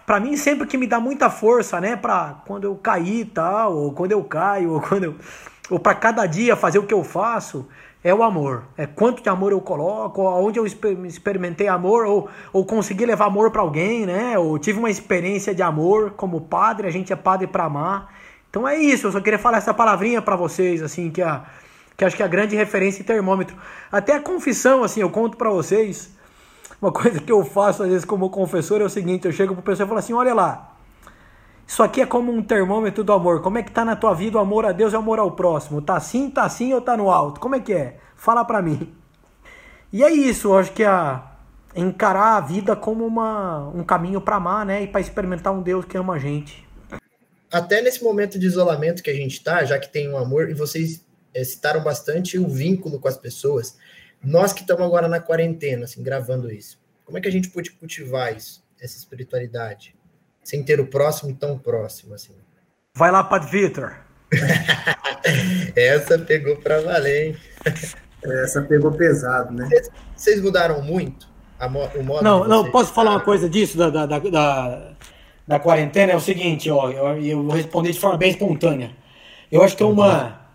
[0.06, 1.96] para mim, sempre que me dá muita força, né?
[1.96, 5.16] Para quando eu cair tal, ou quando eu caio, ou quando eu.
[5.70, 7.66] Ou para cada dia fazer o que eu faço
[8.02, 8.64] é o amor.
[8.76, 13.50] É quanto de amor eu coloco, onde eu experimentei amor, ou, ou consegui levar amor
[13.50, 14.38] para alguém, né?
[14.38, 18.14] Ou tive uma experiência de amor como padre, a gente é padre para amar.
[18.50, 21.44] Então é isso, eu só queria falar essa palavrinha para vocês, assim, que, a,
[21.96, 23.56] que acho que é a grande referência e termômetro.
[23.92, 26.16] Até a confissão, assim, eu conto para vocês.
[26.80, 29.62] Uma coisa que eu faço às vezes como confessor é o seguinte: eu chego pro
[29.62, 30.77] pessoal e falo assim, olha lá.
[31.68, 33.42] Isso aqui é como um termômetro do amor.
[33.42, 35.32] Como é que tá na tua vida o amor a Deus e o amor ao
[35.32, 35.82] próximo?
[35.82, 37.38] Tá assim, tá assim ou tá no alto?
[37.38, 37.98] Como é que é?
[38.16, 38.90] Fala pra mim.
[39.92, 41.20] E é isso, eu acho que é
[41.76, 44.82] encarar a vida como uma, um caminho para amar, né?
[44.82, 46.66] E para experimentar um Deus que ama a gente.
[47.52, 50.54] Até nesse momento de isolamento que a gente tá, já que tem um amor, e
[50.54, 51.04] vocês
[51.34, 53.76] é, citaram bastante o vínculo com as pessoas.
[54.24, 57.70] Nós que estamos agora na quarentena, assim, gravando isso, como é que a gente pode
[57.72, 59.97] cultivar isso, essa espiritualidade?
[60.48, 62.32] Sem ter o próximo tão próximo, assim.
[62.94, 63.92] Vai lá, Padre Vitor.
[65.76, 67.36] Essa pegou para valer, hein?
[68.24, 69.68] Essa pegou pesado, né?
[70.16, 71.28] Vocês, mudaram muito
[71.70, 74.92] mo o modo Não, não, posso falar uma coisa disso da, da, da, da,
[75.46, 76.12] da quarentena?
[76.12, 78.92] É o seguinte, ó, eu, eu vou responder de forma bem espontânea.
[79.52, 80.48] Eu acho que é uma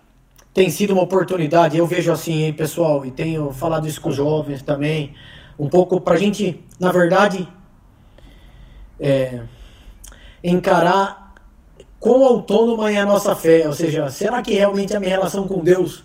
[0.56, 4.16] tem sido uma oportunidade, eu vejo assim, hein, pessoal, e tenho falado isso com os
[4.16, 5.14] jovens também,
[5.58, 7.48] um pouco para a gente, na verdade,
[9.00, 9.44] é,
[10.44, 11.34] encarar
[12.00, 15.64] quão autônoma é a nossa fé, ou seja, será que realmente a minha relação com
[15.64, 16.04] Deus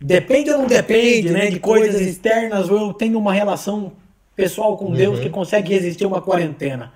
[0.00, 3.92] depende ou não depende, né, de coisas externas, ou eu tenho uma relação
[4.36, 5.22] pessoal com Deus uhum.
[5.22, 6.92] que consegue resistir uma quarentena?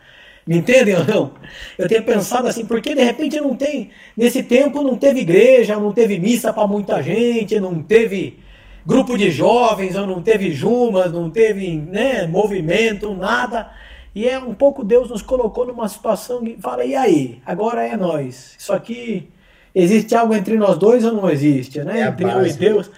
[0.47, 1.33] Me entendem ou não?
[1.79, 5.93] Eu tenho pensado assim, porque de repente não tem, nesse tempo não teve igreja, não
[5.93, 8.39] teve missa para muita gente, não teve
[8.85, 13.71] grupo de jovens, ou não teve jumas, não teve né, movimento, nada.
[14.15, 17.43] E é um pouco Deus nos colocou numa situação que fala, e aí?
[17.47, 18.55] Agora é nós.
[18.59, 19.31] Isso aqui,
[19.75, 22.01] existe algo entre nós dois ou não existe, né?
[22.01, 22.91] É entre eu e Deus.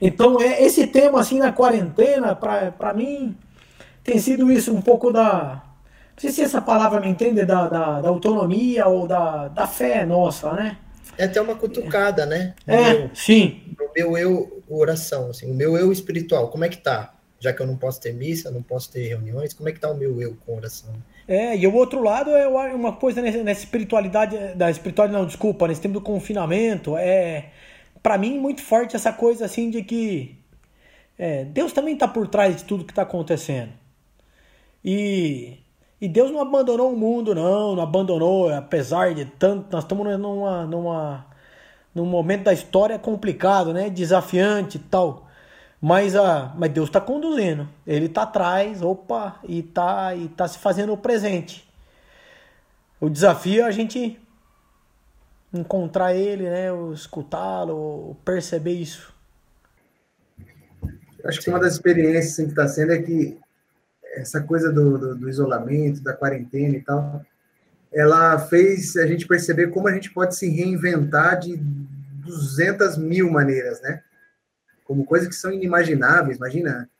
[0.00, 3.36] Então, é, esse tema, assim, na quarentena, para mim,
[4.02, 5.62] tem sido isso, um pouco da...
[6.14, 10.06] Não sei se essa palavra me entende, da, da, da autonomia ou da, da fé
[10.06, 10.76] nossa, né?
[11.18, 12.54] É até uma cutucada, né?
[12.66, 13.60] é, meu, sim.
[13.78, 17.12] O meu eu oração, assim, o meu eu espiritual, como é que tá?
[17.40, 19.90] Já que eu não posso ter missa, não posso ter reuniões, como é que tá
[19.90, 20.92] o meu eu com oração?
[21.26, 25.80] É, e o outro lado é uma coisa nessa espiritualidade, da espiritualidade, não, desculpa, nesse
[25.80, 27.50] tempo do confinamento, é,
[28.02, 30.38] para mim, muito forte essa coisa assim de que
[31.18, 33.72] é, Deus também está por trás de tudo que está acontecendo.
[34.84, 35.58] E,
[36.00, 40.66] e Deus não abandonou o mundo, não, não abandonou, apesar de tanto, nós estamos numa,
[40.66, 41.26] numa,
[41.94, 45.29] num momento da história complicado, né, desafiante e tal.
[45.80, 47.68] Mas, ah, mas Deus está conduzindo.
[47.86, 51.66] Ele está atrás, opa, e está e tá se fazendo presente.
[53.00, 54.20] O desafio é a gente
[55.52, 59.12] encontrar ele, né, escutá-lo, perceber isso.
[61.24, 63.38] Acho que uma das experiências assim, que está sendo é que
[64.14, 67.24] essa coisa do, do, do, isolamento, da quarentena e tal,
[67.92, 73.80] ela fez a gente perceber como a gente pode se reinventar de 200 mil maneiras,
[73.82, 74.02] né?
[74.90, 76.38] Como coisas que são inimagináveis.
[76.38, 76.90] Imagina,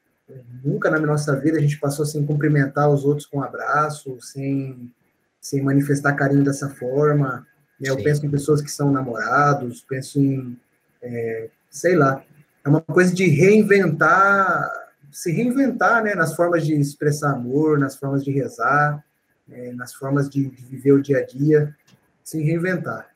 [0.63, 4.95] nunca na nossa vida a gente passou sem cumprimentar os outros com um abraço, sem,
[5.41, 7.45] sem manifestar carinho dessa forma.
[7.81, 7.91] Né?
[7.91, 10.57] Eu penso em pessoas que são namorados, penso em,
[11.03, 12.23] é, sei lá,
[12.65, 14.71] é uma coisa de reinventar,
[15.11, 19.05] se reinventar, né, nas formas de expressar amor, nas formas de rezar.
[19.51, 21.75] é, nas formas de, de, viver o dia a dia,
[22.23, 23.09] se reinventar.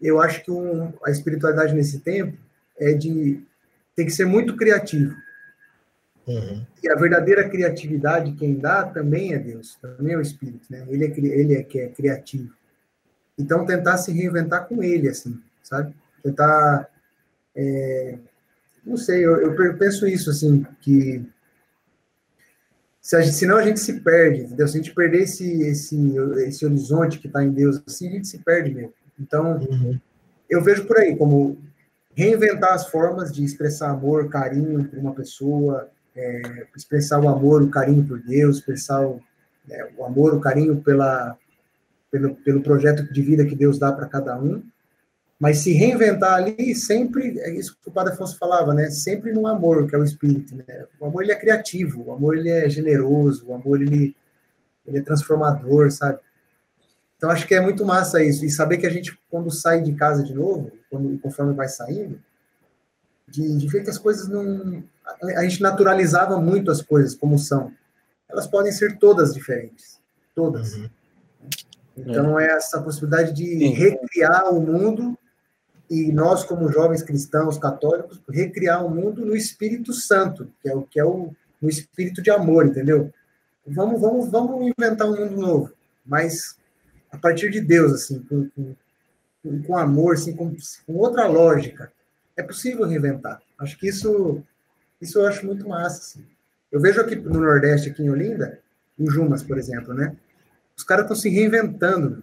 [0.00, 2.38] Eu acho que um, a espiritualidade nesse tempo
[2.78, 3.44] é de
[3.94, 5.14] tem que ser muito criativo.
[6.26, 6.66] Uhum.
[6.82, 10.84] E a verdadeira criatividade, quem dá, também é Deus, também é o Espírito, né?
[10.88, 12.52] Ele é, ele é que é criativo.
[13.38, 15.94] Então, tentar se reinventar com ele, assim, sabe?
[16.22, 16.88] Tentar.
[17.54, 18.18] É,
[18.84, 21.22] não sei, eu, eu, penso isso, assim, que.
[23.00, 24.66] Se a gente, senão a gente se perde, entendeu?
[24.66, 28.28] Se a gente perder esse, esse, esse horizonte que está em Deus, assim, a gente
[28.28, 28.94] se perde mesmo.
[29.20, 30.00] Então, uhum.
[30.48, 31.58] eu vejo por aí como
[32.14, 37.70] reinventar as formas de expressar amor, carinho por uma pessoa, é, expressar o amor, o
[37.70, 39.20] carinho por Deus, expressar o,
[39.68, 41.36] é, o amor, o carinho pela,
[42.10, 44.62] pelo, pelo projeto de vida que Deus dá para cada um,
[45.38, 48.88] mas se reinventar ali sempre, é isso que o Padre Afonso falava, né?
[48.90, 50.64] Sempre no amor, que é o espírito, né?
[51.00, 54.16] O amor ele é criativo, o amor ele é generoso, o amor ele,
[54.86, 56.20] ele é transformador, sabe?
[57.16, 59.92] Então acho que é muito massa isso e saber que a gente quando sai de
[59.94, 62.20] casa de novo, quando conforme vai saindo,
[63.26, 64.84] de, de ver que as coisas não
[65.36, 67.72] a gente naturalizava muito as coisas como são.
[68.28, 70.00] Elas podem ser todas diferentes,
[70.34, 70.74] todas.
[70.74, 70.90] Uhum.
[71.96, 72.46] Então é.
[72.46, 73.68] é essa possibilidade de Sim.
[73.70, 75.16] recriar o mundo
[75.90, 80.82] e nós como jovens cristãos católicos recriar o mundo no Espírito Santo, que é o
[80.82, 81.30] que é o
[81.60, 83.12] no espírito de amor, entendeu?
[83.66, 85.72] Vamos vamos vamos inventar um mundo novo,
[86.04, 86.56] mas
[87.10, 88.74] a partir de Deus assim, com, com,
[89.66, 90.54] com amor, assim, com,
[90.86, 91.92] com outra lógica.
[92.36, 93.40] É possível reinventar.
[93.58, 94.42] Acho que isso
[95.00, 96.00] isso eu acho muito massa.
[96.00, 96.26] Assim.
[96.72, 98.58] Eu vejo aqui no Nordeste, aqui em Olinda,
[98.98, 100.16] o Jumas, por exemplo, né?
[100.76, 102.22] Os caras estão se reinventando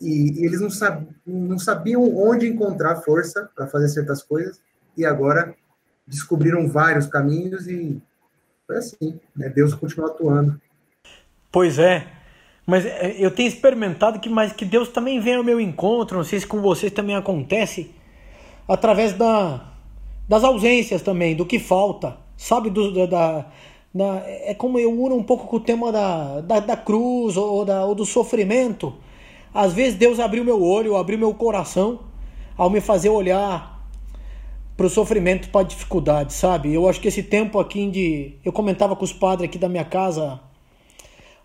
[0.00, 4.60] e, e eles não, sab, não sabiam onde encontrar força para fazer certas coisas
[4.96, 5.54] e agora
[6.06, 8.00] descobriram vários caminhos e
[8.66, 9.48] foi assim, né?
[9.48, 10.60] Deus continua atuando.
[11.50, 12.10] Pois é,
[12.66, 16.24] mas é, eu tenho experimentado que, mas que Deus também vem ao meu encontro, não
[16.24, 17.90] sei se com vocês também acontece,
[18.66, 19.72] através da,
[20.28, 22.70] das ausências também, do que falta, sabe?
[22.70, 23.46] Do, da,
[23.94, 27.64] da, é como eu uno um pouco com o tema da, da, da cruz ou,
[27.64, 28.94] da, ou do sofrimento.
[29.52, 32.00] Às vezes Deus abriu meu olho, abriu meu coração
[32.56, 33.74] ao me fazer olhar
[34.76, 36.74] para o sofrimento, para a dificuldade, sabe?
[36.74, 38.34] Eu acho que esse tempo aqui de.
[38.44, 40.40] Eu comentava com os padres aqui da minha casa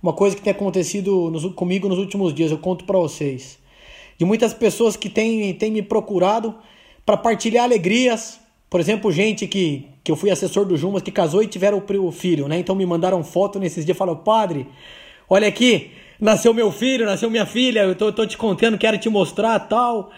[0.01, 3.59] uma coisa que tem acontecido nos, comigo nos últimos dias, eu conto para vocês.
[4.17, 6.55] De muitas pessoas que têm, têm me procurado
[7.05, 11.41] para partilhar alegrias, por exemplo, gente que, que eu fui assessor do Jumas, que casou
[11.41, 12.59] e tiveram o filho, né?
[12.59, 14.67] Então me mandaram foto nesses dias, falaram, padre,
[15.27, 19.09] olha aqui, nasceu meu filho, nasceu minha filha, eu tô, tô te contando, quero te
[19.09, 20.11] mostrar tal.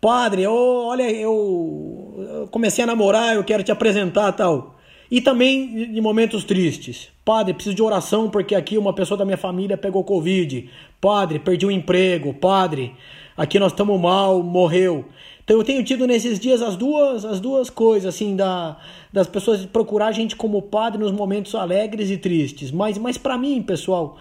[0.00, 4.76] Padre, olha, eu, comecei a namorar, eu quero te apresentar tal.
[5.10, 7.08] E também em momentos tristes.
[7.26, 10.70] Padre, preciso de oração porque aqui uma pessoa da minha família pegou Covid.
[11.00, 12.32] Padre, perdi o emprego.
[12.32, 12.94] Padre,
[13.36, 15.04] aqui nós estamos mal, morreu.
[15.42, 18.76] Então eu tenho tido nesses dias as duas, as duas coisas, assim, da,
[19.12, 22.70] das pessoas procurar a gente como padre nos momentos alegres e tristes.
[22.70, 24.16] Mas, mas para mim, pessoal,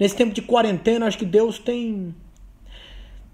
[0.00, 2.14] nesse tempo de quarentena, acho que Deus tem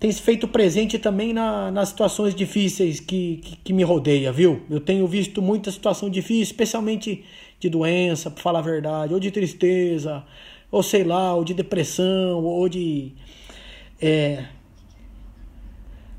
[0.00, 4.62] tem se feito presente também na, nas situações difíceis que, que, que, me rodeia, viu?
[4.68, 7.22] Eu tenho visto muita situação difícil, especialmente
[7.62, 10.25] de doença, para falar a verdade, ou de tristeza,
[10.70, 13.14] ou sei lá, ou de depressão, ou de
[14.01, 14.46] é,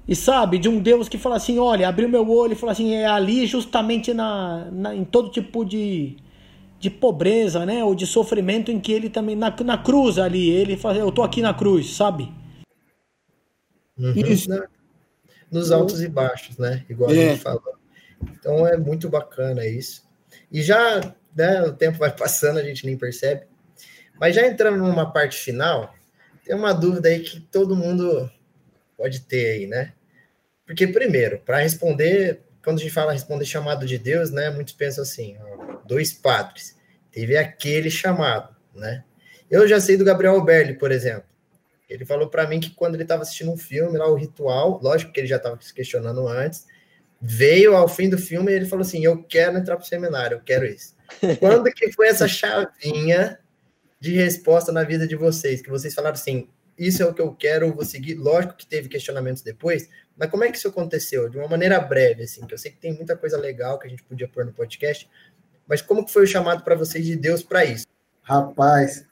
[0.07, 2.93] e sabe, de um Deus que fala assim: olha, abriu meu olho e fala assim:
[2.93, 6.17] é ali justamente na, na, em todo tipo de,
[6.79, 7.83] de pobreza, né?
[7.83, 11.23] Ou de sofrimento em que ele também, na, na cruz ali, ele fala: eu tô
[11.23, 12.31] aqui na cruz, sabe?
[13.97, 14.49] Uhum, Isso.
[14.49, 14.61] Né?
[15.51, 16.83] Nos altos e baixos, né?
[16.89, 17.13] Igual é.
[17.13, 17.75] a gente falou.
[18.31, 20.03] Então é muito bacana isso.
[20.51, 23.45] E já, né, o tempo vai passando, a gente nem percebe.
[24.19, 25.93] Mas já entrando numa parte final,
[26.45, 28.29] tem uma dúvida aí que todo mundo
[28.97, 29.93] pode ter aí, né?
[30.65, 34.49] Porque, primeiro, para responder, quando a gente fala responder chamado de Deus, né?
[34.49, 36.77] Muitos pensam assim: ó, dois padres,
[37.11, 39.03] teve aquele chamado, né?
[39.49, 41.25] Eu já sei do Gabriel Berli, por exemplo.
[41.89, 45.11] Ele falou para mim que quando ele estava assistindo um filme lá, o Ritual, lógico
[45.11, 46.65] que ele já estava se questionando antes,
[47.21, 50.37] veio ao fim do filme e ele falou assim: Eu quero entrar para o seminário,
[50.37, 50.95] eu quero isso.
[51.39, 53.39] Quando que foi essa chavinha
[53.99, 55.61] de resposta na vida de vocês?
[55.61, 58.15] Que vocês falaram assim: isso é o que eu quero, vou seguir.
[58.15, 61.29] Lógico que teve questionamentos depois, mas como é que isso aconteceu?
[61.29, 63.89] De uma maneira breve, assim, que eu sei que tem muita coisa legal que a
[63.89, 65.09] gente podia pôr no podcast,
[65.67, 67.85] mas como que foi o chamado para vocês de Deus para isso?
[68.21, 69.05] Rapaz,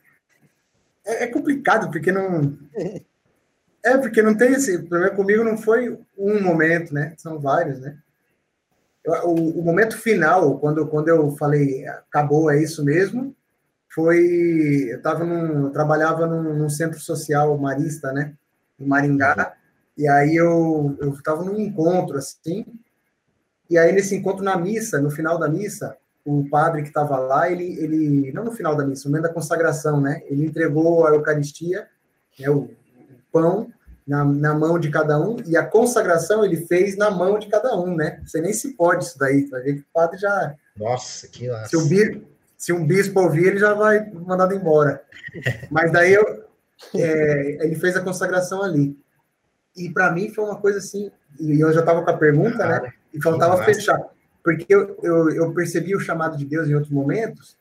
[1.06, 2.58] é, é, complicado, porque não.
[3.84, 4.78] É, porque não tem esse.
[4.84, 7.16] problema comigo não foi um momento, né?
[7.18, 7.98] São vários, né?
[9.06, 13.36] O, o momento final, quando, quando eu falei, acabou, é isso mesmo,
[13.94, 14.88] foi.
[14.90, 18.34] Eu, tava num, eu trabalhava num, num, centro social marista, né?
[18.80, 19.56] Em Maringá.
[19.98, 22.66] E aí eu estava num encontro, assim.
[23.70, 25.96] E aí, nesse encontro na missa, no final da missa,
[26.26, 28.32] o padre que estava lá, ele, ele.
[28.32, 30.22] Não no final da missa, no momento da consagração, né?
[30.26, 31.88] Ele entregou a Eucaristia,
[32.40, 32.76] né, o, o
[33.32, 33.72] pão,
[34.12, 37.74] na, na mão de cada um, e a consagração ele fez na mão de cada
[37.80, 38.22] um, né?
[38.26, 40.54] Você nem se pode isso daí, vai ver que o padre já.
[40.76, 41.70] Nossa, que laço.
[41.70, 42.22] Se o,
[42.58, 45.02] se um bispo ouvir, ele já vai mandado embora.
[45.72, 46.44] Mas daí eu,
[46.94, 49.00] é, ele fez a consagração ali.
[49.78, 51.10] E para mim foi uma coisa assim,
[51.40, 52.92] e eu já estava com a pergunta, né?
[53.14, 53.98] E faltava fechar.
[54.44, 57.58] Porque eu, eu, eu, percebi o chamado de Deus em outros momentos,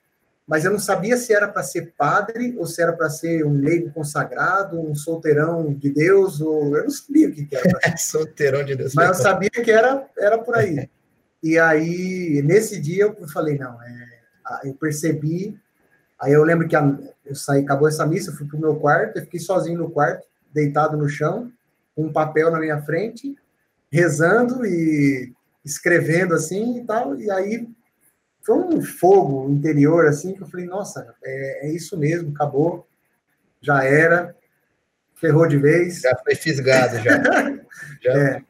[0.51, 3.53] mas eu não sabia se era para ser padre ou se era para ser um
[3.53, 7.78] leigo consagrado, um solteirão de Deus, ou eu não sabia o que, que era.
[7.96, 8.92] solteirão de Deus.
[8.92, 10.90] Mas eu sabia que era, era por aí.
[11.40, 14.09] E aí, nesse dia, eu falei, não, é,
[14.64, 15.57] eu percebi.
[16.20, 19.22] Aí eu lembro que a, eu saí, acabou essa missa, fui pro meu quarto, eu
[19.22, 21.48] fiquei sozinho no quarto, deitado no chão,
[21.94, 23.36] com um papel na minha frente,
[23.88, 25.32] rezando e
[25.64, 27.16] escrevendo assim e tal.
[27.20, 27.68] E aí
[28.43, 32.86] foi um fogo interior assim que eu falei, nossa, é, é isso mesmo, acabou,
[33.61, 34.34] já era,
[35.14, 36.01] ferrou de vez.
[36.01, 37.22] Já foi fisgado, já.
[37.22, 37.61] já.
[38.07, 38.43] É.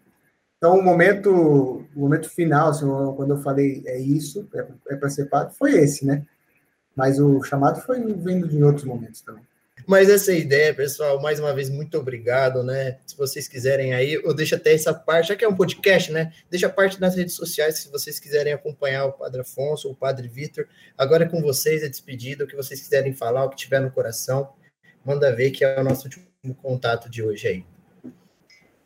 [0.57, 2.87] Então, o momento, o momento final, assim,
[3.17, 6.25] quando eu falei é isso, é, é para ser padre, foi esse, né?
[6.95, 9.43] Mas o chamado foi vindo de outros momentos também.
[9.91, 12.99] Mas essa é ideia, pessoal, mais uma vez, muito obrigado, né?
[13.05, 16.33] Se vocês quiserem aí, eu deixo até essa parte, já que é um podcast, né?
[16.49, 20.29] Deixa a parte nas redes sociais, se vocês quiserem acompanhar o Padre Afonso o Padre
[20.29, 20.65] Vitor.
[20.97, 23.91] Agora é com vocês, é despedida, o que vocês quiserem falar, o que tiver no
[23.91, 24.51] coração,
[25.05, 26.25] manda ver que é o nosso último
[26.63, 27.65] contato de hoje aí.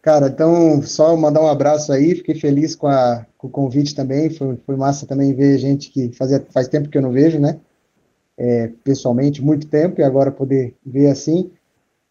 [0.01, 4.31] Cara, então, só mandar um abraço aí, fiquei feliz com, a, com o convite também,
[4.31, 7.61] foi, foi massa também ver gente que fazia, faz tempo que eu não vejo, né,
[8.37, 11.51] é, pessoalmente, muito tempo, e agora poder ver assim.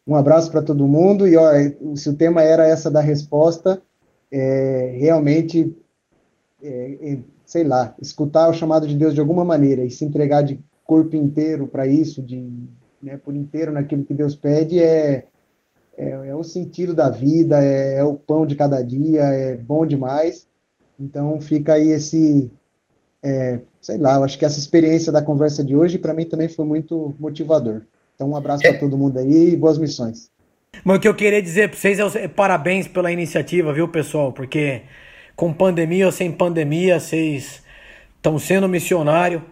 [0.06, 1.52] Um abraço para todo mundo, e ó,
[1.96, 3.82] se o tema era essa da resposta,
[4.32, 5.76] é, realmente,
[6.62, 10.42] é, é, sei lá, escutar o chamado de Deus de alguma maneira e se entregar
[10.42, 12.50] de corpo inteiro para isso, de,
[13.02, 15.28] né, por inteiro naquilo que Deus pede, é
[15.98, 19.86] é, é o sentido da vida, é, é, o pão de cada dia, é bom
[19.86, 20.48] demais.
[21.00, 22.52] Então fica aí esse,
[23.24, 26.50] é, sei lá, eu acho que essa experiência da conversa de hoje para mim também
[26.50, 27.82] foi muito motivador.
[28.16, 30.30] Então um abraço para todo mundo aí e boas missões.
[30.84, 34.34] Mas o que eu queria dizer para vocês é, é parabéns pela iniciativa, viu, pessoal?
[34.34, 34.82] Porque
[35.36, 37.64] com pandemia ou sem pandemia, vocês
[38.18, 39.44] estão sendo missionário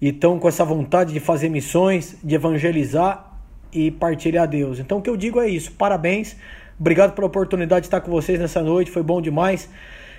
[0.00, 3.32] e estão com essa vontade de fazer missões, de evangelizar
[3.72, 4.78] e partilhar a Deus.
[4.78, 5.72] Então o que eu digo é isso.
[5.72, 6.36] Parabéns.
[6.78, 8.90] Obrigado pela oportunidade de estar com vocês nessa noite.
[8.90, 9.68] Foi bom demais.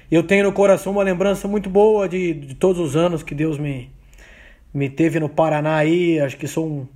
[0.10, 3.58] Eu tenho no coração uma lembrança muito boa de, de todos os anos que Deus
[3.58, 3.92] me,
[4.74, 6.20] me teve no Paraná aí.
[6.20, 6.88] Acho que sou um.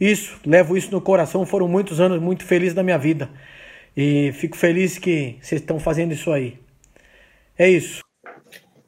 [0.00, 1.44] Isso, levo isso no coração.
[1.44, 3.28] Foram muitos anos muito felizes da minha vida.
[3.96, 6.58] E fico feliz que vocês estão fazendo isso aí.
[7.58, 8.02] É isso.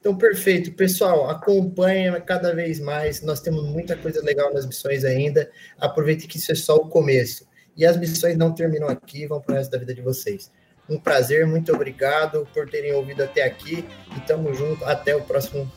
[0.01, 0.73] Então, perfeito.
[0.73, 3.23] Pessoal, acompanha cada vez mais.
[3.23, 5.51] Nós temos muita coisa legal nas missões ainda.
[5.79, 7.47] Aproveite que isso é só o começo.
[7.77, 10.51] E as missões não terminam aqui, vão para o resto da vida de vocês.
[10.89, 13.85] Um prazer, muito obrigado por terem ouvido até aqui.
[14.17, 14.85] E tamo junto.
[14.85, 15.71] Até o próximo.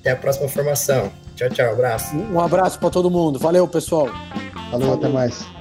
[0.00, 1.12] Até a próxima formação.
[1.34, 1.72] Tchau, tchau.
[1.72, 2.16] Abraço.
[2.16, 3.38] Um abraço para todo mundo.
[3.38, 4.06] Valeu, pessoal.
[4.70, 4.94] Falou, Falou.
[4.94, 5.55] até mais.